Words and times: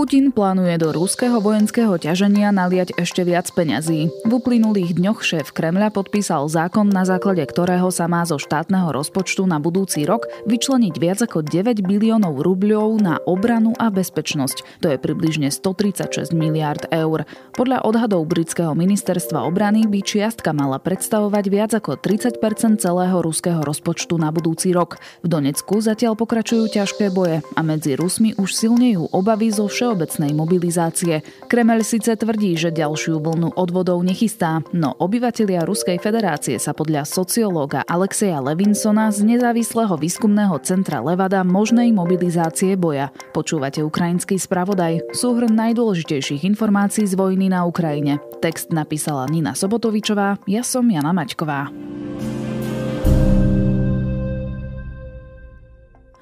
Putin 0.00 0.32
plánuje 0.32 0.80
do 0.80 0.96
ruského 0.96 1.44
vojenského 1.44 1.92
ťaženia 2.00 2.56
naliať 2.56 2.96
ešte 2.96 3.20
viac 3.20 3.52
peňazí. 3.52 4.08
V 4.24 4.32
uplynulých 4.32 4.96
dňoch 4.96 5.20
šéf 5.20 5.52
Kremľa 5.52 5.92
podpísal 5.92 6.48
zákon, 6.48 6.88
na 6.88 7.04
základe 7.04 7.44
ktorého 7.44 7.92
sa 7.92 8.08
má 8.08 8.24
zo 8.24 8.40
štátneho 8.40 8.96
rozpočtu 8.96 9.44
na 9.44 9.60
budúci 9.60 10.08
rok 10.08 10.24
vyčleniť 10.48 10.94
viac 10.96 11.20
ako 11.20 11.44
9 11.44 11.84
biliónov 11.84 12.40
rubľov 12.40 12.96
na 12.96 13.20
obranu 13.28 13.76
a 13.76 13.92
bezpečnosť. 13.92 14.80
To 14.80 14.88
je 14.88 14.96
približne 14.96 15.52
136 15.52 16.32
miliárd 16.32 16.88
eur. 16.88 17.28
Podľa 17.52 17.84
odhadov 17.84 18.24
britského 18.24 18.72
ministerstva 18.72 19.44
obrany 19.44 19.84
by 19.84 20.00
čiastka 20.00 20.56
mala 20.56 20.80
predstavovať 20.80 21.44
viac 21.52 21.76
ako 21.76 22.00
30% 22.00 22.40
celého 22.80 23.20
ruského 23.20 23.60
rozpočtu 23.60 24.16
na 24.16 24.32
budúci 24.32 24.72
rok. 24.72 24.96
V 25.20 25.28
Donecku 25.28 25.84
zatiaľ 25.84 26.16
pokračujú 26.16 26.72
ťažké 26.72 27.12
boje 27.12 27.44
a 27.44 27.60
medzi 27.60 28.00
Rusmi 28.00 28.32
už 28.40 28.56
silnejú 28.56 29.12
obavy 29.12 29.52
zo 29.52 29.68
všeobecného 29.68 29.89
všeobecnej 29.90 30.30
mobilizácie. 30.38 31.26
Kremel 31.50 31.82
síce 31.82 32.14
tvrdí, 32.14 32.54
že 32.54 32.70
ďalšiu 32.70 33.18
vlnu 33.18 33.58
odvodov 33.58 33.98
nechystá, 34.06 34.62
no 34.70 34.94
obyvatelia 35.02 35.66
Ruskej 35.66 35.98
federácie 35.98 36.62
sa 36.62 36.70
podľa 36.70 37.02
sociológa 37.02 37.82
Alexeja 37.90 38.38
Levinsona 38.38 39.10
z 39.10 39.26
nezávislého 39.26 39.98
výskumného 39.98 40.62
centra 40.62 41.02
Levada 41.02 41.42
možnej 41.42 41.90
mobilizácie 41.90 42.78
boja. 42.78 43.10
Počúvate 43.34 43.82
ukrajinský 43.82 44.38
spravodaj, 44.38 45.10
súhrn 45.10 45.58
najdôležitejších 45.58 46.46
informácií 46.46 47.10
z 47.10 47.18
vojny 47.18 47.50
na 47.50 47.66
Ukrajine. 47.66 48.22
Text 48.38 48.70
napísala 48.70 49.26
Nina 49.26 49.58
Sobotovičová, 49.58 50.38
ja 50.46 50.62
som 50.62 50.86
Jana 50.86 51.10
Maťková. 51.10 51.66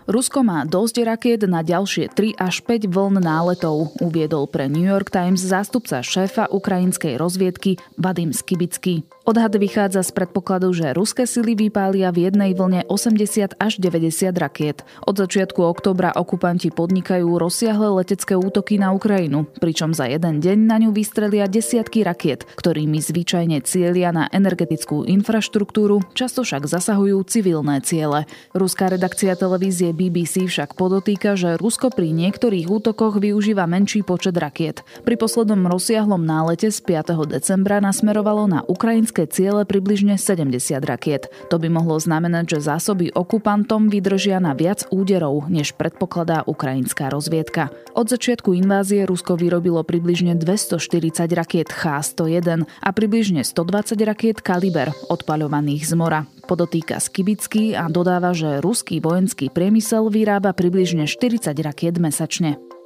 Rusko 0.09 0.41
má 0.41 0.65
dosť 0.65 1.05
rakiet 1.05 1.45
na 1.45 1.61
ďalšie 1.61 2.09
3 2.17 2.41
až 2.41 2.65
5 2.65 2.89
vln 2.89 3.21
náletov, 3.21 3.93
uviedol 4.01 4.49
pre 4.49 4.65
New 4.65 4.81
York 4.81 5.13
Times 5.13 5.45
zástupca 5.45 6.01
šéfa 6.01 6.49
ukrajinskej 6.49 7.21
rozviedky 7.21 7.77
Vadim 8.01 8.33
Skibický. 8.33 9.05
Odhad 9.29 9.61
vychádza 9.61 10.01
z 10.01 10.17
predpokladu, 10.17 10.73
že 10.73 10.97
ruské 10.97 11.29
sily 11.29 11.53
vypália 11.53 12.09
v 12.09 12.33
jednej 12.33 12.57
vlne 12.57 12.89
80 12.89 13.61
až 13.61 13.73
90 13.77 14.33
rakiet. 14.33 14.89
Od 15.05 15.21
začiatku 15.21 15.61
októbra 15.69 16.17
okupanti 16.17 16.73
podnikajú 16.73 17.37
rozsiahle 17.37 17.93
letecké 18.01 18.41
útoky 18.41 18.81
na 18.81 18.97
Ukrajinu, 18.97 19.45
pričom 19.61 19.93
za 19.93 20.09
jeden 20.09 20.41
deň 20.41 20.59
na 20.65 20.81
ňu 20.81 20.97
vystrelia 20.97 21.45
desiatky 21.45 22.09
rakiet, 22.09 22.49
ktorými 22.57 23.05
zvyčajne 23.05 23.61
cieľia 23.69 24.17
na 24.17 24.33
energetickú 24.33 25.05
infraštruktúru, 25.05 26.01
často 26.17 26.41
však 26.41 26.65
zasahujú 26.65 27.21
civilné 27.29 27.85
ciele. 27.85 28.25
Ruská 28.57 28.89
redakcia 28.89 29.37
televízie 29.37 29.93
BBC 29.93 30.49
však 30.49 30.73
podotýka, 30.73 31.37
že 31.37 31.61
Rusko 31.61 31.93
pri 31.93 32.17
niektorých 32.17 32.65
útokoch 32.65 33.21
využíva 33.21 33.69
menší 33.69 34.09
počet 34.09 34.41
rakiet. 34.41 34.89
Pri 35.05 35.21
poslednom 35.21 35.69
rozsiahlom 35.69 36.25
nálete 36.25 36.73
z 36.73 36.81
5. 36.81 37.29
decembra 37.29 37.85
nasmerovalo 37.85 38.49
na 38.49 38.65
ukrajinské 38.65 39.18
ruské 39.19 39.35
ciele 39.35 39.67
približne 39.67 40.15
70 40.15 40.79
rakiet. 40.87 41.27
To 41.51 41.59
by 41.59 41.67
mohlo 41.67 41.99
znamenať, 41.99 42.55
že 42.55 42.71
zásoby 42.71 43.11
okupantom 43.11 43.91
vydržia 43.91 44.39
na 44.39 44.55
viac 44.55 44.87
úderov, 44.95 45.51
než 45.51 45.75
predpokladá 45.75 46.47
ukrajinská 46.47 47.11
rozviedka. 47.11 47.75
Od 47.99 48.07
začiatku 48.07 48.55
invázie 48.55 49.03
Rusko 49.03 49.35
vyrobilo 49.35 49.83
približne 49.83 50.39
240 50.39 51.35
rakiet 51.35 51.67
H-101 51.67 52.63
a 52.63 52.91
približne 52.95 53.43
120 53.43 53.99
rakiet 54.07 54.39
Kaliber 54.39 54.95
odpaľovaných 55.11 55.83
z 55.83 55.93
mora. 55.99 56.23
Podotýka 56.47 57.03
Skibický 57.03 57.75
a 57.75 57.91
dodáva, 57.91 58.31
že 58.39 58.63
ruský 58.63 59.03
vojenský 59.03 59.51
priemysel 59.51 60.15
vyrába 60.15 60.55
približne 60.55 61.11
40 61.11 61.59
rakiet 61.59 61.99
mesačne. 61.99 62.78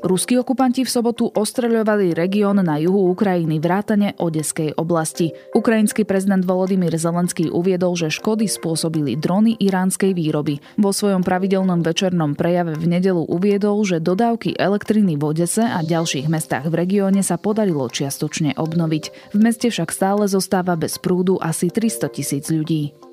Ruskí 0.00 0.40
okupanti 0.40 0.80
v 0.80 0.88
sobotu 0.88 1.28
ostreľovali 1.28 2.16
región 2.16 2.56
na 2.56 2.80
juhu 2.80 3.12
Ukrajiny 3.12 3.60
vrátane 3.60 4.16
Odeskej 4.16 4.80
oblasti. 4.80 5.36
Ukrajinský 5.52 6.08
prezident 6.08 6.40
Volodymyr 6.40 6.96
Zelenský 6.96 7.52
uviedol, 7.52 8.00
že 8.00 8.08
škody 8.08 8.48
spôsobili 8.48 9.20
drony 9.20 9.60
iránskej 9.60 10.16
výroby. 10.16 10.64
Vo 10.80 10.96
svojom 10.96 11.20
pravidelnom 11.20 11.84
večernom 11.84 12.32
prejave 12.32 12.80
v 12.80 12.96
nedelu 12.96 13.28
uviedol, 13.28 13.84
že 13.84 14.00
dodávky 14.00 14.56
elektriny 14.56 15.20
v 15.20 15.36
Odese 15.36 15.68
a 15.68 15.84
ďalších 15.84 16.32
mestách 16.32 16.72
v 16.72 16.80
regióne 16.80 17.20
sa 17.20 17.36
podarilo 17.36 17.84
čiastočne 17.92 18.56
obnoviť. 18.56 19.36
V 19.36 19.38
meste 19.38 19.68
však 19.68 19.92
stále 19.92 20.24
zostáva 20.32 20.80
bez 20.80 20.96
prúdu 20.96 21.36
asi 21.44 21.68
300 21.68 22.08
tisíc 22.08 22.48
ľudí. 22.48 23.09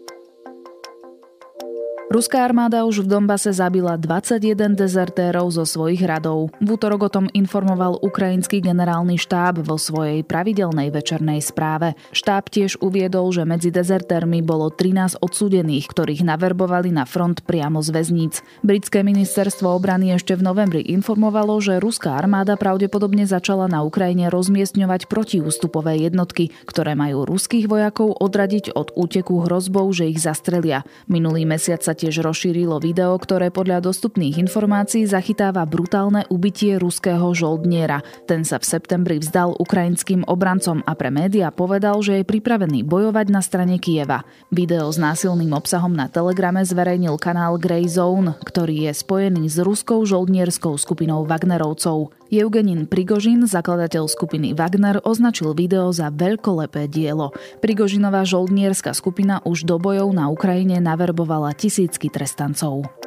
Ruská 2.07 2.47
armáda 2.47 2.88
už 2.88 3.03
v 3.03 3.19
Dombase 3.19 3.51
zabila 3.51 4.00
21 4.00 4.79
dezertérov 4.79 5.51
zo 5.51 5.68
svojich 5.68 6.00
radov. 6.07 6.56
V 6.63 6.79
útorok 6.79 7.12
o 7.12 7.12
tom 7.12 7.28
informoval 7.35 8.00
ukrajinský 8.00 8.63
generálny 8.63 9.19
štáb 9.19 9.59
vo 9.59 9.75
svojej 9.75 10.23
pravidelnej 10.23 10.88
večernej 10.88 11.44
správe. 11.44 12.00
Štáb 12.16 12.47
tiež 12.47 12.79
uviedol, 12.79 13.35
že 13.35 13.44
medzi 13.44 13.75
dezertérmi 13.75 14.40
bolo 14.40 14.72
13 14.72 15.19
odsúdených, 15.19 15.91
ktorých 15.91 16.23
naverbovali 16.23 16.95
na 16.95 17.03
front 17.03 17.44
priamo 17.44 17.84
z 17.84 17.91
väzníc. 17.91 18.39
Britské 18.63 19.03
ministerstvo 19.03 19.68
obrany 19.68 20.16
ešte 20.16 20.39
v 20.39 20.47
novembri 20.47 20.88
informovalo, 20.88 21.59
že 21.59 21.84
ruská 21.84 22.16
armáda 22.16 22.56
pravdepodobne 22.56 23.28
začala 23.28 23.68
na 23.68 23.84
Ukrajine 23.84 24.31
rozmiestňovať 24.31 25.12
protiústupové 25.12 26.07
jednotky, 26.07 26.56
ktoré 26.72 26.95
majú 26.95 27.28
ruských 27.28 27.68
vojakov 27.68 28.16
odradiť 28.16 28.72
od 28.79 28.95
úteku 28.95 29.44
hrozbou, 29.44 29.91
že 29.91 30.07
ich 30.07 30.24
zastrelia. 30.24 30.88
Minulý 31.12 31.44
mesiac 31.44 31.84
sa 31.84 31.97
tiež 31.97 32.22
rozšírilo 32.22 32.78
video, 32.78 33.18
ktoré 33.18 33.50
podľa 33.50 33.90
dostupných 33.90 34.38
informácií 34.38 35.09
zachytáva 35.09 35.66
brutálne 35.66 36.30
ubitie 36.30 36.78
ruského 36.78 37.34
žoldniera. 37.34 38.06
Ten 38.30 38.46
sa 38.46 38.62
v 38.62 38.69
septembri 38.69 39.18
vzdal 39.18 39.58
ukrajinským 39.58 40.30
obrancom 40.30 40.86
a 40.86 40.94
pre 40.94 41.09
média 41.09 41.50
povedal, 41.50 41.97
že 42.06 42.22
je 42.22 42.30
pripravený 42.30 42.86
bojovať 42.86 43.28
na 43.34 43.41
strane 43.41 43.81
Kieva. 43.81 44.22
Video 44.53 44.86
s 44.94 45.02
násilným 45.02 45.57
obsahom 45.57 45.97
na 45.97 46.06
telegrame 46.06 46.62
zverejnil 46.62 47.18
kanál 47.18 47.57
Grey 47.57 47.90
Zone, 47.90 48.38
ktorý 48.46 48.88
je 48.88 48.94
spojený 48.94 49.50
s 49.50 49.57
ruskou 49.57 50.06
žoldnierskou 50.06 50.78
skupinou 50.78 51.25
Wagnerovcov. 51.25 52.13
Eugenin 52.27 52.85
Prigožin, 52.85 53.47
zakladateľ 53.47 54.11
skupiny 54.11 54.51
Wagner, 54.51 54.99
označil 55.03 55.55
video 55.55 55.89
za 55.95 56.11
veľkolepé 56.11 56.91
dielo. 56.91 57.31
Prigožinová 57.63 58.27
žoldnierská 58.27 58.91
skupina 58.91 59.39
už 59.47 59.63
do 59.63 59.79
bojov 59.79 60.11
na 60.11 60.27
Ukrajine 60.27 60.83
naverbovala 60.83 61.55
tisícky 61.55 62.11
trestancov. 62.11 63.06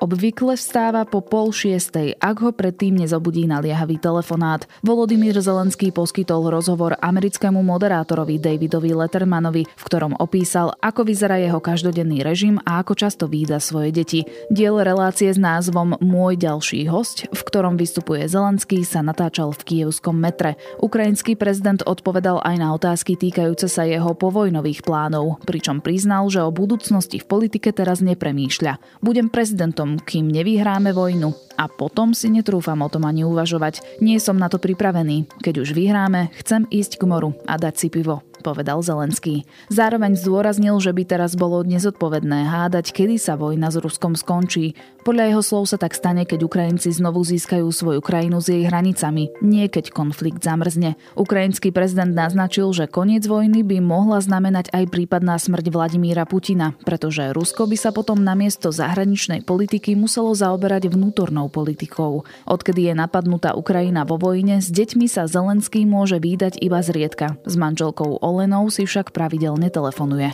Obvykle 0.00 0.56
vstáva 0.56 1.04
po 1.04 1.20
pol 1.20 1.52
šiestej, 1.52 2.16
ak 2.16 2.40
ho 2.40 2.56
predtým 2.56 3.04
nezobudí 3.04 3.44
naliehavý 3.44 4.00
telefonát. 4.00 4.64
Volodymyr 4.80 5.36
Zelenský 5.36 5.92
poskytol 5.92 6.48
rozhovor 6.48 6.96
americkému 7.04 7.60
moderátorovi 7.60 8.40
Davidovi 8.40 8.96
Lettermanovi, 8.96 9.68
v 9.68 9.82
ktorom 9.84 10.16
opísal, 10.16 10.72
ako 10.80 11.04
vyzerá 11.04 11.36
jeho 11.36 11.60
každodenný 11.60 12.24
režim 12.24 12.56
a 12.64 12.80
ako 12.80 12.96
často 12.96 13.28
výda 13.28 13.60
svoje 13.60 13.92
deti. 13.92 14.24
Diel 14.48 14.80
relácie 14.80 15.28
s 15.28 15.36
názvom 15.36 16.00
Môj 16.00 16.40
ďalší 16.40 16.88
host, 16.88 17.28
v 17.28 17.40
ktorom 17.44 17.76
vystupuje 17.76 18.24
Zelenský, 18.24 18.88
sa 18.88 19.04
natáčal 19.04 19.52
v 19.52 19.84
kievskom 19.84 20.16
metre. 20.16 20.56
Ukrajinský 20.80 21.36
prezident 21.36 21.84
odpovedal 21.84 22.40
aj 22.40 22.56
na 22.56 22.72
otázky 22.72 23.20
týkajúce 23.20 23.68
sa 23.68 23.84
jeho 23.84 24.16
povojnových 24.16 24.80
plánov, 24.80 25.44
pričom 25.44 25.84
priznal, 25.84 26.24
že 26.32 26.40
o 26.40 26.48
budúcnosti 26.48 27.20
v 27.20 27.28
politike 27.28 27.68
teraz 27.76 28.00
nepremýšľa. 28.00 29.04
Budem 29.04 29.28
prezidentom 29.28 29.89
kým 29.98 30.30
nevyhráme 30.30 30.94
vojnu. 30.94 31.34
A 31.58 31.66
potom 31.66 32.14
si 32.14 32.30
netrúfam 32.30 32.78
o 32.84 32.92
tom 32.92 33.08
ani 33.08 33.26
uvažovať. 33.26 34.00
Nie 34.04 34.22
som 34.22 34.38
na 34.38 34.46
to 34.46 34.62
pripravený. 34.62 35.26
Keď 35.42 35.54
už 35.66 35.74
vyhráme, 35.74 36.30
chcem 36.38 36.68
ísť 36.70 37.02
k 37.02 37.08
moru 37.10 37.34
a 37.50 37.58
dať 37.58 37.74
si 37.74 37.88
pivo 37.90 38.29
povedal 38.40 38.82
Zelenský. 38.82 39.44
Zároveň 39.70 40.16
zdôraznil, 40.16 40.76
že 40.80 40.90
by 40.90 41.02
teraz 41.06 41.38
bolo 41.38 41.62
nezodpovedné 41.64 42.48
hádať, 42.48 42.92
kedy 42.92 43.16
sa 43.20 43.36
vojna 43.38 43.70
s 43.70 43.78
Ruskom 43.78 44.16
skončí. 44.16 44.74
Podľa 45.00 45.32
jeho 45.32 45.42
slov 45.44 45.64
sa 45.64 45.80
tak 45.80 45.96
stane, 45.96 46.28
keď 46.28 46.44
Ukrajinci 46.44 46.92
znovu 46.92 47.24
získajú 47.24 47.64
svoju 47.72 48.04
krajinu 48.04 48.44
s 48.44 48.52
jej 48.52 48.68
hranicami, 48.68 49.32
nie 49.40 49.64
keď 49.72 49.96
konflikt 49.96 50.44
zamrzne. 50.44 51.00
Ukrajinský 51.16 51.72
prezident 51.72 52.12
naznačil, 52.12 52.68
že 52.76 52.84
koniec 52.84 53.24
vojny 53.24 53.64
by 53.64 53.80
mohla 53.80 54.20
znamenať 54.20 54.68
aj 54.76 54.92
prípadná 54.92 55.40
smrť 55.40 55.72
Vladimíra 55.72 56.28
Putina, 56.28 56.76
pretože 56.84 57.32
Rusko 57.32 57.64
by 57.64 57.76
sa 57.80 57.96
potom 57.96 58.20
namiesto 58.20 58.68
zahraničnej 58.68 59.40
politiky 59.40 59.96
muselo 59.96 60.36
zaoberať 60.36 60.92
vnútornou 60.92 61.48
politikou. 61.48 62.28
Odkedy 62.44 62.92
je 62.92 62.94
napadnutá 62.96 63.56
Ukrajina 63.56 64.04
vo 64.04 64.20
vojne, 64.20 64.60
s 64.60 64.68
deťmi 64.68 65.08
sa 65.08 65.24
Zelenský 65.24 65.88
môže 65.88 66.20
výdať 66.20 66.60
iba 66.60 66.84
zriedka. 66.84 67.40
S 67.48 67.56
manželkou 67.56 68.20
Olenou 68.30 68.70
si 68.70 68.86
však 68.86 69.10
pravidelne 69.10 69.74
telefonuje. 69.74 70.30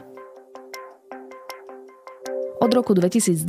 Od 2.57 2.73
roku 2.73 2.93
2012 2.93 3.41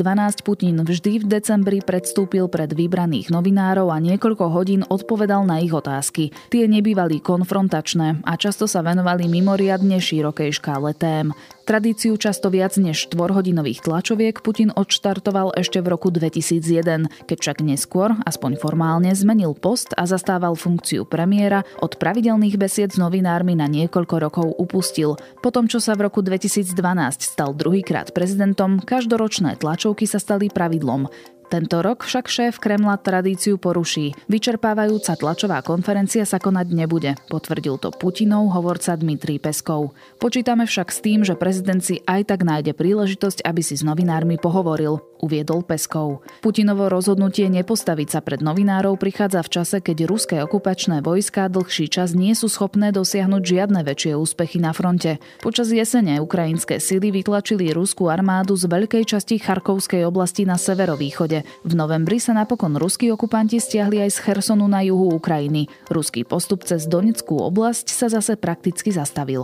Putin 0.44 0.84
vždy 0.84 1.24
v 1.24 1.26
decembri 1.26 1.80
predstúpil 1.84 2.48
pred 2.48 2.72
vybraných 2.72 3.32
novinárov 3.32 3.92
a 3.92 3.98
niekoľko 4.04 4.46
hodín 4.52 4.86
odpovedal 4.88 5.48
na 5.48 5.60
ich 5.64 5.72
otázky. 5.72 6.32
Tie 6.52 6.64
nebývali 6.68 7.20
konfrontačné 7.20 8.24
a 8.24 8.34
často 8.40 8.70
sa 8.70 8.86
venovali 8.86 9.26
mimoriadne 9.32 10.00
širokej 10.00 10.60
škále 10.60 10.96
tém. 10.96 11.32
Tradíciu 11.68 12.16
často 12.16 12.48
viac 12.48 12.80
než 12.80 13.12
4-hodinových 13.12 13.84
tlačoviek 13.84 14.40
Putin 14.40 14.72
odštartoval 14.72 15.52
ešte 15.52 15.84
v 15.84 15.92
roku 15.92 16.08
2001, 16.08 17.28
keď 17.28 17.38
však 17.44 17.60
neskôr, 17.60 18.16
aspoň 18.24 18.56
formálne, 18.56 19.12
zmenil 19.12 19.52
post 19.52 19.92
a 20.00 20.08
zastával 20.08 20.56
funkciu 20.56 21.04
premiéra, 21.04 21.68
od 21.84 22.00
pravidelných 22.00 22.56
besied 22.56 22.96
s 22.96 22.98
novinármi 22.98 23.60
na 23.60 23.68
niekoľko 23.68 24.16
rokov 24.16 24.48
upustil. 24.56 25.19
Potom, 25.44 25.68
čo 25.68 25.84
sa 25.84 26.00
v 26.00 26.08
roku 26.08 26.24
2012 26.24 26.72
stal 27.19 27.52
druhýkrát 27.52 28.16
prezidentom, 28.16 28.80
každoročné 28.80 29.60
tlačovky 29.60 30.08
sa 30.08 30.24
stali 30.24 30.48
pravidlom. 30.48 31.12
Tento 31.48 31.80
rok 31.80 32.04
však 32.04 32.28
šéf 32.28 32.54
Kremla 32.60 33.00
tradíciu 33.00 33.56
poruší. 33.56 34.12
Vyčerpávajúca 34.28 35.16
tlačová 35.16 35.64
konferencia 35.64 36.28
sa 36.28 36.44
konať 36.44 36.68
nebude, 36.76 37.16
potvrdil 37.32 37.80
to 37.80 37.88
Putinov 37.96 38.52
hovorca 38.52 39.00
Dmitrij 39.00 39.40
Peskov. 39.40 39.96
Počítame 40.20 40.68
však 40.68 40.92
s 40.92 41.00
tým, 41.00 41.24
že 41.24 41.40
prezident 41.40 41.80
si 41.80 42.04
aj 42.04 42.36
tak 42.36 42.44
nájde 42.44 42.76
príležitosť, 42.76 43.48
aby 43.48 43.64
si 43.64 43.80
s 43.80 43.88
novinármi 43.88 44.36
pohovoril, 44.36 45.00
uviedol 45.19 45.66
Peskov. 45.66 46.22
Putinovo 46.46 46.88
rozhodnutie 46.88 47.50
nepostaviť 47.50 48.08
sa 48.14 48.19
pred 48.22 48.40
novinárov 48.40 48.96
prichádza 48.96 49.42
v 49.42 49.52
čase, 49.52 49.78
keď 49.81 49.98
ruské 50.06 50.38
okupačné 50.42 51.02
vojská 51.02 51.50
dlhší 51.50 51.90
čas 51.90 52.14
nie 52.14 52.38
sú 52.38 52.48
schopné 52.48 52.94
dosiahnuť 52.94 53.42
žiadne 53.42 53.81
väčšie 53.81 54.14
úspechy 54.16 54.62
na 54.62 54.72
fronte. 54.72 55.18
Počas 55.42 55.74
jesene 55.74 56.22
ukrajinské 56.22 56.78
sily 56.78 57.10
vytlačili 57.10 57.74
ruskú 57.74 58.08
armádu 58.08 58.54
z 58.54 58.69
veľkej 58.69 59.04
časti 59.04 59.42
Charkovskej 59.42 60.06
oblasti 60.06 60.46
na 60.46 60.56
severovýchode 60.56 61.48
v 61.68 61.74
novembri 61.75 62.22
sa 62.22 62.31
napokon 62.31 62.78
ruskí 62.78 63.12
okupanti 63.12 63.60
stiahli 63.60 64.04
aj 64.08 64.12
z 64.16 64.20
Chersonu 64.24 64.70
na 64.70 64.86
juhu 64.86 65.12
Ukrajiny. 65.18 65.68
Ruský 65.92 66.24
postup 66.24 66.63
cez 66.63 66.86
Doneckú 66.86 67.42
oblasť 67.42 67.90
sa 67.92 68.08
zase 68.08 68.40
prakticky 68.40 68.94
zastavil. 68.94 69.44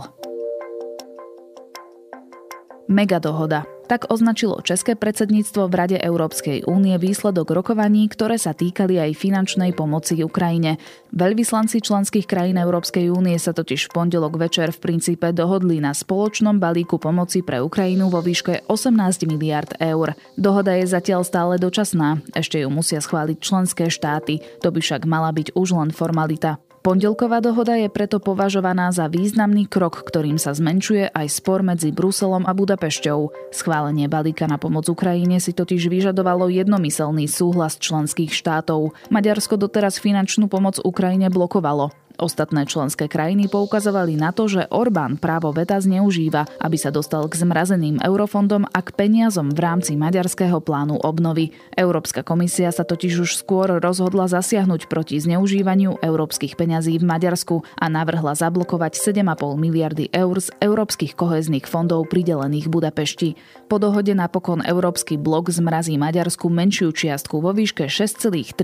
Mega 2.88 3.16
dohoda. 3.16 3.73
Tak 3.84 4.08
označilo 4.08 4.64
České 4.64 4.96
predsedníctvo 4.96 5.68
v 5.68 5.74
Rade 5.76 5.98
Európskej 6.00 6.64
únie 6.64 6.96
výsledok 6.96 7.52
rokovaní, 7.52 8.08
ktoré 8.08 8.40
sa 8.40 8.56
týkali 8.56 8.96
aj 8.96 9.12
finančnej 9.12 9.76
pomoci 9.76 10.24
Ukrajine. 10.24 10.80
Veľvyslanci 11.12 11.84
členských 11.84 12.24
krajín 12.24 12.56
Európskej 12.56 13.12
únie 13.12 13.36
sa 13.36 13.52
totiž 13.52 13.86
v 13.86 13.92
pondelok 13.92 14.40
večer 14.40 14.72
v 14.72 14.80
princípe 14.80 15.28
dohodli 15.36 15.84
na 15.84 15.92
spoločnom 15.92 16.56
balíku 16.56 16.96
pomoci 16.96 17.44
pre 17.44 17.60
Ukrajinu 17.60 18.08
vo 18.08 18.24
výške 18.24 18.64
18 18.72 19.28
miliard 19.28 19.76
eur. 19.76 20.16
Dohoda 20.40 20.72
je 20.80 20.88
zatiaľ 20.88 21.20
stále 21.20 21.60
dočasná, 21.60 22.24
ešte 22.32 22.64
ju 22.64 22.72
musia 22.72 23.04
schváliť 23.04 23.36
členské 23.36 23.92
štáty, 23.92 24.40
to 24.64 24.72
by 24.72 24.80
však 24.80 25.04
mala 25.04 25.28
byť 25.28 25.52
už 25.52 25.76
len 25.76 25.92
formalita. 25.92 26.56
Pondelková 26.84 27.40
dohoda 27.40 27.80
je 27.80 27.88
preto 27.88 28.20
považovaná 28.20 28.92
za 28.92 29.08
významný 29.08 29.64
krok, 29.64 30.04
ktorým 30.04 30.36
sa 30.36 30.52
zmenšuje 30.52 31.16
aj 31.16 31.26
spor 31.32 31.64
medzi 31.64 31.88
Bruselom 31.88 32.44
a 32.44 32.52
Budapešťou. 32.52 33.48
Schválenie 33.56 34.04
balíka 34.04 34.44
na 34.44 34.60
pomoc 34.60 34.84
Ukrajine 34.92 35.40
si 35.40 35.56
totiž 35.56 35.88
vyžadovalo 35.88 36.52
jednomyselný 36.52 37.24
súhlas 37.24 37.80
členských 37.80 38.36
štátov. 38.36 38.92
Maďarsko 39.08 39.56
doteraz 39.56 39.96
finančnú 39.96 40.44
pomoc 40.44 40.76
Ukrajine 40.84 41.32
blokovalo. 41.32 42.03
Ostatné 42.14 42.62
členské 42.62 43.10
krajiny 43.10 43.50
poukazovali 43.50 44.14
na 44.14 44.30
to, 44.30 44.46
že 44.46 44.70
Orbán 44.70 45.18
právo 45.18 45.50
veta 45.50 45.82
zneužíva, 45.82 46.46
aby 46.62 46.78
sa 46.78 46.94
dostal 46.94 47.26
k 47.26 47.34
zmrazeným 47.42 47.98
eurofondom 47.98 48.70
a 48.70 48.80
k 48.86 48.94
peniazom 48.94 49.50
v 49.50 49.58
rámci 49.58 49.98
maďarského 49.98 50.62
plánu 50.62 50.94
obnovy. 51.02 51.50
Európska 51.74 52.22
komisia 52.22 52.70
sa 52.70 52.86
totiž 52.86 53.18
už 53.18 53.30
skôr 53.34 53.82
rozhodla 53.82 54.30
zasiahnuť 54.30 54.86
proti 54.86 55.18
zneužívaniu 55.18 55.98
európskych 55.98 56.54
peňazí 56.54 57.02
v 57.02 57.04
Maďarsku 57.10 57.66
a 57.82 57.90
navrhla 57.90 58.38
zablokovať 58.38 58.94
7,5 58.94 59.58
miliardy 59.58 60.06
eur 60.14 60.38
z 60.38 60.54
európskych 60.62 61.18
kohezných 61.18 61.66
fondov 61.66 62.06
pridelených 62.06 62.70
Budapešti. 62.70 63.34
Po 63.66 63.82
dohode 63.82 64.14
napokon 64.14 64.62
Európsky 64.62 65.18
blok 65.18 65.50
zmrazí 65.50 65.98
Maďarsku 65.98 66.46
menšiu 66.46 66.94
čiastku 66.94 67.42
vo 67.42 67.50
výške 67.50 67.90
6,3 67.90 68.54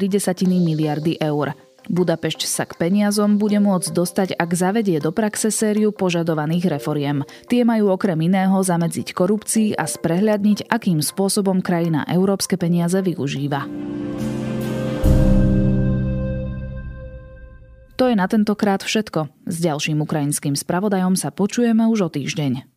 miliardy 0.47 1.19
eur. 1.19 1.59
Budapešť 1.89 2.45
sa 2.45 2.69
k 2.69 2.77
peniazom 2.77 3.41
bude 3.41 3.57
môcť 3.57 3.91
dostať, 3.95 4.29
ak 4.37 4.51
zavedie 4.53 5.01
do 5.01 5.15
praxe 5.15 5.49
sériu 5.49 5.95
požadovaných 5.95 6.77
reforiem. 6.77 7.25
Tie 7.49 7.65
majú 7.65 7.95
okrem 7.95 8.21
iného 8.21 8.61
zamedziť 8.61 9.17
korupcii 9.17 9.79
a 9.79 9.89
sprehľadniť, 9.89 10.69
akým 10.69 11.01
spôsobom 11.01 11.65
krajina 11.65 12.05
európske 12.07 12.61
peniaze 12.61 13.01
využíva. 13.01 13.65
To 18.01 18.09
je 18.09 18.17
na 18.17 18.25
tentokrát 18.25 18.81
všetko. 18.81 19.29
S 19.45 19.57
ďalším 19.61 20.01
ukrajinským 20.01 20.57
spravodajom 20.57 21.21
sa 21.21 21.29
počujeme 21.29 21.85
už 21.85 22.09
o 22.09 22.11
týždeň. 22.13 22.70